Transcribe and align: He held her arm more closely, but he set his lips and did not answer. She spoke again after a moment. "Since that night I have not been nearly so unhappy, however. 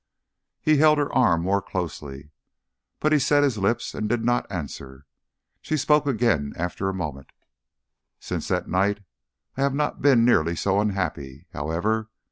He 0.63 0.77
held 0.77 0.97
her 0.97 1.13
arm 1.13 1.43
more 1.43 1.61
closely, 1.61 2.31
but 2.99 3.11
he 3.11 3.19
set 3.19 3.43
his 3.43 3.59
lips 3.59 3.93
and 3.93 4.09
did 4.09 4.25
not 4.25 4.51
answer. 4.51 5.05
She 5.61 5.77
spoke 5.77 6.07
again 6.07 6.53
after 6.55 6.89
a 6.89 6.91
moment. 6.91 7.31
"Since 8.19 8.47
that 8.47 8.67
night 8.67 9.01
I 9.57 9.61
have 9.61 9.75
not 9.75 10.01
been 10.01 10.25
nearly 10.25 10.55
so 10.55 10.79
unhappy, 10.81 11.45
however. 11.53 12.09